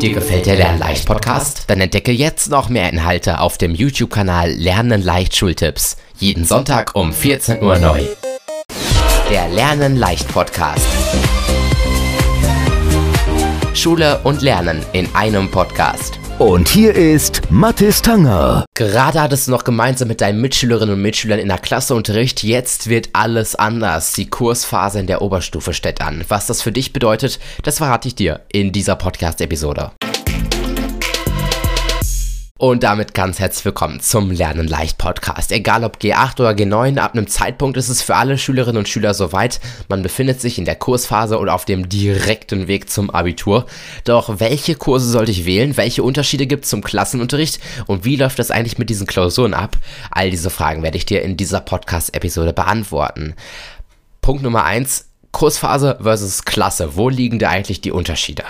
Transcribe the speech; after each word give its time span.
Dir 0.00 0.12
gefällt 0.12 0.46
der 0.46 0.56
Lernleicht 0.56 1.06
Podcast? 1.06 1.64
Dann 1.68 1.80
entdecke 1.80 2.12
jetzt 2.12 2.50
noch 2.50 2.68
mehr 2.68 2.90
Inhalte 2.92 3.40
auf 3.40 3.56
dem 3.56 3.74
YouTube-Kanal 3.74 4.50
Lernen 4.50 5.02
leicht 5.02 5.34
Schultipps. 5.34 5.96
Jeden 6.18 6.44
Sonntag 6.44 6.94
um 6.94 7.12
14 7.12 7.62
Uhr 7.62 7.78
neu. 7.78 8.02
Der 9.30 9.48
Lernen 9.48 9.96
leicht 9.96 10.28
Podcast. 10.28 10.86
Schule 13.72 14.20
und 14.24 14.42
Lernen 14.42 14.84
in 14.92 15.08
einem 15.14 15.50
Podcast. 15.50 16.18
Und 16.38 16.66
hier 16.66 16.96
ist 16.96 17.42
Mathis 17.48 18.02
Tanger. 18.02 18.64
Gerade 18.74 19.22
hattest 19.22 19.46
du 19.46 19.52
noch 19.52 19.62
gemeinsam 19.62 20.08
mit 20.08 20.20
deinen 20.20 20.40
Mitschülerinnen 20.40 20.96
und 20.96 21.02
Mitschülern 21.02 21.38
in 21.38 21.46
der 21.46 21.58
Klasse 21.58 21.94
Unterricht. 21.94 22.42
Jetzt 22.42 22.88
wird 22.88 23.10
alles 23.12 23.54
anders. 23.54 24.14
Die 24.14 24.28
Kursphase 24.28 24.98
in 24.98 25.06
der 25.06 25.22
Oberstufe 25.22 25.72
steht 25.72 26.00
an. 26.00 26.24
Was 26.28 26.48
das 26.48 26.60
für 26.60 26.72
dich 26.72 26.92
bedeutet, 26.92 27.38
das 27.62 27.78
verrate 27.78 28.08
ich 28.08 28.16
dir 28.16 28.40
in 28.50 28.72
dieser 28.72 28.96
Podcast-Episode. 28.96 29.92
Und 32.56 32.84
damit 32.84 33.14
ganz 33.14 33.40
herzlich 33.40 33.64
willkommen 33.64 33.98
zum 33.98 34.30
Lernen 34.30 34.68
leicht 34.68 34.96
Podcast. 34.96 35.50
Egal 35.50 35.82
ob 35.82 35.96
G8 35.96 36.38
oder 36.38 36.50
G9, 36.50 36.98
ab 36.98 37.14
einem 37.14 37.26
Zeitpunkt 37.26 37.76
ist 37.76 37.88
es 37.88 38.00
für 38.00 38.14
alle 38.14 38.38
Schülerinnen 38.38 38.76
und 38.76 38.88
Schüler 38.88 39.12
soweit. 39.12 39.58
Man 39.88 40.04
befindet 40.04 40.40
sich 40.40 40.56
in 40.56 40.64
der 40.64 40.76
Kursphase 40.76 41.40
oder 41.40 41.52
auf 41.52 41.64
dem 41.64 41.88
direkten 41.88 42.68
Weg 42.68 42.88
zum 42.88 43.10
Abitur. 43.10 43.66
Doch 44.04 44.38
welche 44.38 44.76
Kurse 44.76 45.08
sollte 45.08 45.32
ich 45.32 45.46
wählen? 45.46 45.76
Welche 45.76 46.04
Unterschiede 46.04 46.46
gibt 46.46 46.62
es 46.62 46.70
zum 46.70 46.84
Klassenunterricht? 46.84 47.58
Und 47.88 48.04
wie 48.04 48.14
läuft 48.14 48.38
das 48.38 48.52
eigentlich 48.52 48.78
mit 48.78 48.88
diesen 48.88 49.08
Klausuren 49.08 49.52
ab? 49.52 49.76
All 50.12 50.30
diese 50.30 50.48
Fragen 50.48 50.84
werde 50.84 50.96
ich 50.96 51.06
dir 51.06 51.22
in 51.22 51.36
dieser 51.36 51.60
Podcast-Episode 51.60 52.52
beantworten. 52.52 53.34
Punkt 54.20 54.44
Nummer 54.44 54.62
1. 54.62 55.06
Kursphase 55.32 55.98
versus 56.00 56.44
Klasse. 56.44 56.94
Wo 56.94 57.08
liegen 57.08 57.40
da 57.40 57.48
eigentlich 57.50 57.80
die 57.80 57.90
Unterschiede? 57.90 58.44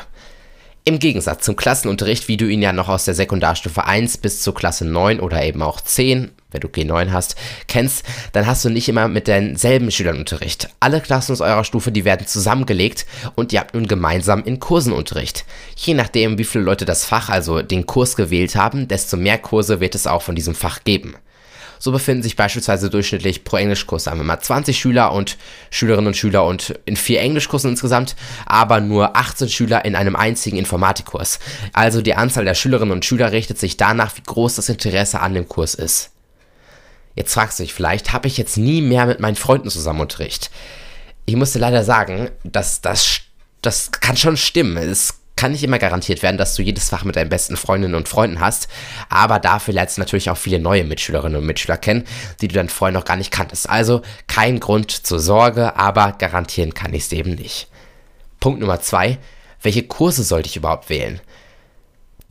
Im 0.86 0.98
Gegensatz 0.98 1.46
zum 1.46 1.56
Klassenunterricht, 1.56 2.28
wie 2.28 2.36
du 2.36 2.46
ihn 2.46 2.60
ja 2.60 2.74
noch 2.74 2.90
aus 2.90 3.06
der 3.06 3.14
Sekundarstufe 3.14 3.86
1 3.86 4.18
bis 4.18 4.42
zur 4.42 4.54
Klasse 4.54 4.84
9 4.84 5.18
oder 5.18 5.42
eben 5.42 5.62
auch 5.62 5.80
10, 5.80 6.30
wenn 6.50 6.60
du 6.60 6.68
G9 6.68 7.10
hast, 7.10 7.36
kennst, 7.68 8.04
dann 8.32 8.46
hast 8.46 8.66
du 8.66 8.68
nicht 8.68 8.86
immer 8.90 9.08
mit 9.08 9.26
denselben 9.26 9.90
Schülern 9.90 10.18
Unterricht. 10.18 10.68
Alle 10.80 11.00
Klassen 11.00 11.32
aus 11.32 11.40
eurer 11.40 11.64
Stufe, 11.64 11.90
die 11.90 12.04
werden 12.04 12.26
zusammengelegt 12.26 13.06
und 13.34 13.50
ihr 13.54 13.60
habt 13.60 13.72
nun 13.72 13.86
gemeinsam 13.86 14.44
in 14.44 14.60
Kursen 14.60 14.92
Unterricht. 14.92 15.46
Je 15.74 15.94
nachdem, 15.94 16.36
wie 16.36 16.44
viele 16.44 16.64
Leute 16.64 16.84
das 16.84 17.06
Fach, 17.06 17.30
also 17.30 17.62
den 17.62 17.86
Kurs 17.86 18.14
gewählt 18.14 18.54
haben, 18.54 18.86
desto 18.86 19.16
mehr 19.16 19.38
Kurse 19.38 19.80
wird 19.80 19.94
es 19.94 20.06
auch 20.06 20.20
von 20.20 20.34
diesem 20.34 20.54
Fach 20.54 20.84
geben. 20.84 21.16
So 21.78 21.92
befinden 21.92 22.22
sich 22.22 22.36
beispielsweise 22.36 22.90
durchschnittlich 22.90 23.44
pro 23.44 23.56
Englischkurs, 23.56 24.04
sagen 24.04 24.18
wir 24.18 24.24
mal, 24.24 24.40
20 24.40 24.78
Schüler 24.78 25.12
und 25.12 25.36
Schülerinnen 25.70 26.08
und 26.08 26.16
Schüler 26.16 26.44
und 26.44 26.78
in 26.84 26.96
vier 26.96 27.20
Englischkursen 27.20 27.70
insgesamt, 27.70 28.16
aber 28.46 28.80
nur 28.80 29.16
18 29.16 29.48
Schüler 29.48 29.84
in 29.84 29.96
einem 29.96 30.16
einzigen 30.16 30.56
Informatikkurs. 30.56 31.38
Also 31.72 32.02
die 32.02 32.14
Anzahl 32.14 32.44
der 32.44 32.54
Schülerinnen 32.54 32.92
und 32.92 33.04
Schüler 33.04 33.32
richtet 33.32 33.58
sich 33.58 33.76
danach, 33.76 34.16
wie 34.16 34.22
groß 34.22 34.56
das 34.56 34.68
Interesse 34.68 35.20
an 35.20 35.34
dem 35.34 35.48
Kurs 35.48 35.74
ist. 35.74 36.10
Jetzt 37.14 37.34
fragst 37.34 37.58
du 37.58 37.62
dich 37.62 37.74
vielleicht, 37.74 38.12
habe 38.12 38.26
ich 38.26 38.36
jetzt 38.36 38.56
nie 38.56 38.82
mehr 38.82 39.06
mit 39.06 39.20
meinen 39.20 39.36
Freunden 39.36 39.70
zusammen 39.70 40.00
Unterricht? 40.00 40.50
Ich 41.26 41.36
muss 41.36 41.52
dir 41.52 41.60
leider 41.60 41.84
sagen, 41.84 42.30
dass 42.42 42.80
das, 42.80 43.20
das 43.62 43.92
kann 43.92 44.16
schon 44.16 44.36
stimmen. 44.36 44.76
Es 44.76 45.14
kann 45.44 45.52
nicht 45.52 45.62
immer 45.62 45.78
garantiert 45.78 46.22
werden, 46.22 46.38
dass 46.38 46.54
du 46.54 46.62
jedes 46.62 46.88
Fach 46.88 47.04
mit 47.04 47.16
deinen 47.16 47.28
besten 47.28 47.58
Freundinnen 47.58 47.96
und 47.96 48.08
Freunden 48.08 48.40
hast, 48.40 48.66
aber 49.10 49.38
dafür 49.38 49.74
lernst 49.74 49.98
du 49.98 50.00
natürlich 50.00 50.30
auch 50.30 50.38
viele 50.38 50.58
neue 50.58 50.84
Mitschülerinnen 50.84 51.38
und 51.38 51.44
Mitschüler 51.44 51.76
kennen, 51.76 52.04
die 52.40 52.48
du 52.48 52.54
dann 52.54 52.70
vorher 52.70 52.94
noch 52.94 53.04
gar 53.04 53.16
nicht 53.16 53.30
kanntest. 53.30 53.68
Also 53.68 54.00
kein 54.26 54.58
Grund 54.58 54.90
zur 54.90 55.20
Sorge, 55.20 55.76
aber 55.76 56.12
garantieren 56.12 56.72
kann 56.72 56.94
ich 56.94 57.02
es 57.02 57.12
eben 57.12 57.34
nicht. 57.34 57.68
Punkt 58.40 58.58
Nummer 58.58 58.80
zwei, 58.80 59.18
welche 59.60 59.82
Kurse 59.82 60.22
sollte 60.22 60.48
ich 60.48 60.56
überhaupt 60.56 60.88
wählen? 60.88 61.20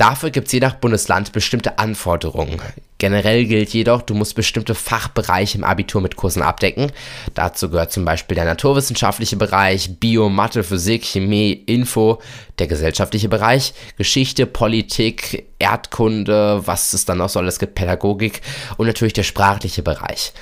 Dafür 0.04 0.32
gibt 0.32 0.48
es 0.48 0.52
je 0.52 0.60
nach 0.60 0.76
Bundesland 0.76 1.32
bestimmte 1.32 1.80
Anforderungen. 1.80 2.62
Generell 2.98 3.46
gilt 3.46 3.70
jedoch, 3.70 4.02
du 4.02 4.14
musst 4.14 4.36
bestimmte 4.36 4.76
Fachbereiche 4.76 5.58
im 5.58 5.64
Abitur 5.64 6.02
mit 6.02 6.18
Kursen 6.18 6.42
abdecken. 6.42 6.92
Dazu 7.36 7.70
gehört 7.70 7.94
zum 7.94 8.04
Beispiel 8.04 8.36
der 8.36 8.44
naturwissenschaftliche 8.44 9.38
Bereich, 9.38 10.02
Bio, 10.02 10.28
Mathe, 10.28 10.66
Physik, 10.66 11.06
Chemie, 11.06 11.54
Info, 11.54 12.22
der 12.60 12.68
gesellschaftliche 12.68 13.30
Bereich, 13.30 13.74
Geschichte, 13.96 14.46
Politik, 14.46 15.46
Erdkunde, 15.58 16.68
was 16.68 16.92
es 16.92 17.06
dann 17.06 17.20
noch 17.20 17.30
so 17.30 17.40
alles 17.40 17.58
gibt, 17.58 17.76
Pädagogik 17.76 18.42
und 18.76 18.88
natürlich 18.88 19.14
der 19.14 19.24
sprachliche 19.24 19.84
Bereich 19.84 20.34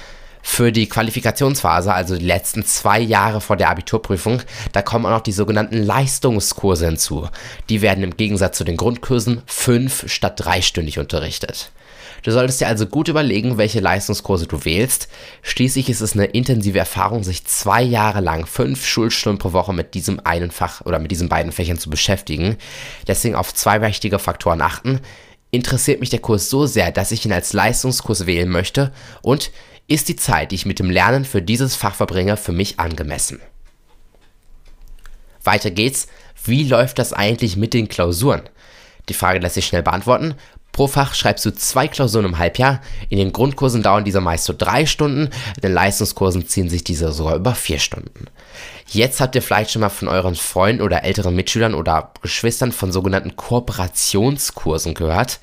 für 0.41 0.71
die 0.71 0.87
Qualifikationsphase, 0.87 1.93
also 1.93 2.17
die 2.17 2.25
letzten 2.25 2.65
zwei 2.65 2.99
Jahre 2.99 3.41
vor 3.41 3.57
der 3.57 3.69
Abiturprüfung, 3.69 4.41
da 4.71 4.81
kommen 4.81 5.05
auch 5.05 5.11
noch 5.11 5.21
die 5.21 5.31
sogenannten 5.31 5.77
Leistungskurse 5.77 6.85
hinzu. 6.85 7.27
Die 7.69 7.81
werden 7.81 8.03
im 8.03 8.17
Gegensatz 8.17 8.57
zu 8.57 8.63
den 8.63 8.77
Grundkursen 8.77 9.41
fünf 9.45 10.11
statt 10.11 10.39
dreistündig 10.43 10.99
unterrichtet. 10.99 11.71
Du 12.23 12.31
solltest 12.31 12.61
dir 12.61 12.67
also 12.67 12.85
gut 12.85 13.07
überlegen, 13.07 13.57
welche 13.57 13.79
Leistungskurse 13.79 14.45
du 14.45 14.63
wählst. 14.63 15.07
Schließlich 15.41 15.89
ist 15.89 16.01
es 16.01 16.13
eine 16.13 16.25
intensive 16.25 16.77
Erfahrung, 16.77 17.23
sich 17.23 17.45
zwei 17.45 17.81
Jahre 17.81 18.21
lang 18.21 18.45
fünf 18.45 18.85
Schulstunden 18.85 19.39
pro 19.39 19.53
Woche 19.53 19.73
mit 19.73 19.95
diesem 19.95 20.19
einen 20.23 20.51
Fach 20.51 20.81
oder 20.81 20.99
mit 20.99 21.09
diesen 21.09 21.29
beiden 21.29 21.51
Fächern 21.51 21.79
zu 21.79 21.89
beschäftigen. 21.89 22.57
Deswegen 23.07 23.35
auf 23.35 23.53
zwei 23.53 23.81
wichtige 23.81 24.19
Faktoren 24.19 24.61
achten. 24.61 24.99
Interessiert 25.49 25.99
mich 25.99 26.11
der 26.11 26.19
Kurs 26.19 26.49
so 26.49 26.65
sehr, 26.65 26.91
dass 26.91 27.11
ich 27.11 27.25
ihn 27.25 27.33
als 27.33 27.53
Leistungskurs 27.53 28.25
wählen 28.25 28.49
möchte 28.49 28.91
und 29.21 29.51
ist 29.91 30.07
die 30.07 30.15
Zeit, 30.15 30.51
die 30.51 30.55
ich 30.55 30.65
mit 30.65 30.79
dem 30.79 30.89
Lernen 30.89 31.25
für 31.25 31.41
dieses 31.41 31.75
Fach 31.75 31.95
verbringe, 31.95 32.37
für 32.37 32.53
mich 32.53 32.79
angemessen? 32.79 33.39
Weiter 35.43 35.71
geht's. 35.71 36.07
Wie 36.43 36.63
läuft 36.63 36.97
das 36.97 37.13
eigentlich 37.13 37.57
mit 37.57 37.73
den 37.73 37.89
Klausuren? 37.89 38.41
Die 39.09 39.13
Frage 39.13 39.39
lässt 39.39 39.55
sich 39.55 39.65
schnell 39.65 39.83
beantworten. 39.83 40.35
Pro 40.71 40.87
Fach 40.87 41.13
schreibst 41.13 41.45
du 41.45 41.53
zwei 41.53 41.89
Klausuren 41.89 42.25
im 42.25 42.37
Halbjahr. 42.37 42.79
In 43.09 43.17
den 43.17 43.33
Grundkursen 43.33 43.83
dauern 43.83 44.05
diese 44.05 44.21
meist 44.21 44.45
so 44.45 44.53
drei 44.57 44.85
Stunden, 44.85 45.25
in 45.55 45.61
den 45.61 45.73
Leistungskursen 45.73 46.47
ziehen 46.47 46.69
sich 46.69 46.85
diese 46.85 47.11
sogar 47.11 47.35
über 47.35 47.53
vier 47.53 47.79
Stunden. 47.79 48.27
Jetzt 48.87 49.19
habt 49.19 49.35
ihr 49.35 49.41
vielleicht 49.41 49.71
schon 49.71 49.81
mal 49.81 49.89
von 49.89 50.07
euren 50.07 50.35
Freunden 50.35 50.81
oder 50.81 51.03
älteren 51.03 51.35
Mitschülern 51.35 51.73
oder 51.73 52.13
Geschwistern 52.21 52.71
von 52.71 52.93
sogenannten 52.93 53.35
Kooperationskursen 53.35 54.93
gehört. 54.93 55.39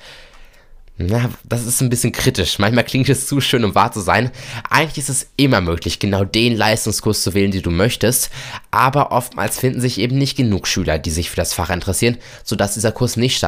Na, 1.01 1.29
das 1.45 1.65
ist 1.65 1.79
ein 1.79 1.89
bisschen 1.89 2.11
kritisch. 2.11 2.59
Manchmal 2.59 2.83
klingt 2.83 3.07
es 3.07 3.25
zu 3.25 3.39
schön, 3.39 3.63
um 3.63 3.73
wahr 3.73 3.93
zu 3.93 4.01
sein. 4.01 4.31
Eigentlich 4.69 4.97
ist 4.97 5.09
es 5.09 5.29
immer 5.37 5.61
möglich, 5.61 5.99
genau 5.99 6.25
den 6.25 6.57
Leistungskurs 6.57 7.23
zu 7.23 7.33
wählen, 7.33 7.51
den 7.51 7.61
du 7.61 7.71
möchtest. 7.71 8.29
Aber 8.69 9.13
oftmals 9.13 9.57
finden 9.57 9.79
sich 9.79 9.97
eben 9.97 10.17
nicht 10.17 10.35
genug 10.35 10.67
Schüler, 10.67 10.99
die 10.99 11.09
sich 11.09 11.29
für 11.29 11.37
das 11.37 11.53
Fach 11.53 11.69
interessieren, 11.69 12.17
sodass 12.43 12.73
dieser 12.73 12.91
Kurs 12.91 13.15
nicht 13.15 13.41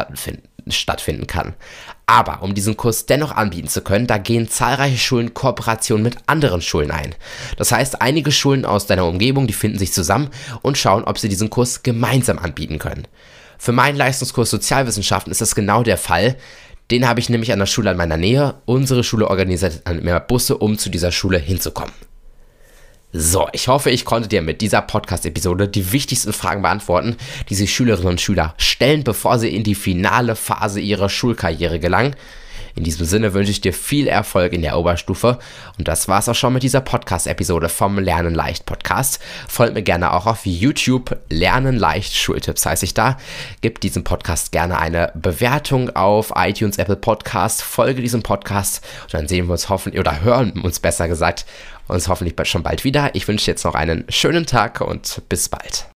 stattfinden 0.70 1.28
kann. 1.28 1.54
Aber 2.06 2.42
um 2.42 2.56
diesen 2.56 2.78
Kurs 2.78 3.06
dennoch 3.06 3.34
anbieten 3.34 3.68
zu 3.68 3.82
können, 3.82 4.08
da 4.08 4.18
gehen 4.18 4.48
zahlreiche 4.48 4.98
Schulen 4.98 5.34
Kooperationen 5.34 6.04
mit 6.04 6.16
anderen 6.28 6.62
Schulen 6.62 6.92
ein. 6.92 7.16
Das 7.58 7.74
heißt, 7.74 8.02
einige 8.02 8.32
Schulen 8.32 8.64
aus 8.64 8.86
deiner 8.86 9.06
Umgebung, 9.06 9.48
die 9.48 9.54
finden 9.54 9.78
sich 9.78 9.92
zusammen 9.92 10.30
und 10.62 10.78
schauen, 10.78 11.04
ob 11.04 11.20
sie 11.20 11.28
diesen 11.28 11.50
Kurs 11.50 11.84
gemeinsam 11.84 12.40
anbieten 12.40 12.80
können. 12.80 13.08
Für 13.58 13.74
meinen 13.74 13.98
Leistungskurs 13.98 14.50
Sozialwissenschaften 14.50 15.32
ist 15.32 15.42
das 15.42 15.54
genau 15.54 15.84
der 15.84 15.98
Fall. 15.98 16.38
Den 16.92 17.08
habe 17.08 17.22
ich 17.22 17.30
nämlich 17.30 17.54
an 17.54 17.60
der 17.60 17.68
Schule 17.68 17.92
in 17.92 17.98
meiner 17.98 18.18
Nähe. 18.18 18.56
Unsere 18.66 19.06
Schule 19.06 19.30
organisiert 19.30 19.82
dann 19.86 20.04
mehr 20.04 20.20
Busse, 20.20 20.58
um 20.58 20.78
zu 20.78 20.90
dieser 20.90 21.14
Schule 21.14 21.40
hinzukommen. 21.40 21.94
So, 23.14 23.48
ich 23.54 23.70
hoffe, 23.70 23.90
ich 23.92 24.04
konnte 24.04 24.28
dir 24.28 24.42
mit 24.42 24.62
dieser 24.62 24.82
Podcast-Episode 24.82 25.70
die 25.70 25.94
wichtigsten 25.94 26.34
Fragen 26.34 26.62
beantworten, 26.62 27.16
die 27.50 27.56
sich 27.56 27.74
Schülerinnen 27.74 28.12
und 28.12 28.22
Schüler 28.22 28.54
stellen, 28.58 29.06
bevor 29.06 29.40
sie 29.40 29.56
in 29.56 29.64
die 29.64 29.76
finale 29.76 30.36
Phase 30.36 30.82
ihrer 30.82 31.10
Schulkarriere 31.10 31.80
gelangen. 31.80 32.16
In 32.76 32.84
diesem 32.84 33.06
Sinne 33.06 33.34
wünsche 33.34 33.52
ich 33.52 33.62
dir 33.62 33.74
viel 33.74 34.08
Erfolg 34.08 34.54
in 34.54 34.62
der 34.62 34.78
Oberstufe. 34.78 35.40
Und 35.78 35.88
das 35.88 36.08
war's 36.08 36.30
auch 36.30 36.36
schon 36.36 36.54
mit 36.54 36.64
dieser 36.64 36.82
Podcast-Episode 36.82 37.70
vom 37.70 38.00
Lernen 38.00 38.34
leicht 38.34 38.66
Podcast. 38.66 39.20
Folgt 39.48 39.74
mir 39.74 39.84
gerne 39.84 40.14
auch 40.14 40.26
auf 40.26 40.46
YouTube. 40.46 41.18
Lernen 41.30 41.78
leicht 41.78 42.16
Schultipps 42.16 42.66
heiße 42.66 42.86
ich 42.86 42.94
da. 42.94 43.18
Gib 43.62 43.82
diesem 43.82 44.04
Podcast 44.04 44.52
gerne 44.52 44.80
eine 44.80 45.12
Bewertung 45.16 45.90
auf 45.96 46.34
iTunes, 46.36 46.78
Apple 46.78 46.96
Podcast. 46.96 47.62
Folge 47.62 48.02
diesem 48.02 48.24
Podcast 48.24 48.84
und 49.04 49.14
dann 49.14 49.28
sehen 49.28 49.48
wir 49.48 49.54
uns 49.54 49.70
hoffentlich 49.70 50.00
oder 50.00 50.22
hören 50.22 50.52
uns 50.62 50.80
besser 50.80 51.08
gesagt 51.08 51.46
uns 51.92 52.08
hoffentlich 52.08 52.48
schon 52.48 52.64
bald 52.64 52.84
wieder. 52.84 53.14
Ich 53.16 53.28
wünsche 53.28 53.52
jetzt 53.52 53.66
noch 53.66 53.76
einen 53.76 54.06
schönen 54.10 54.46
Tag 54.46 54.82
und 54.82 55.22
bis 55.30 55.50
bald. 55.50 55.91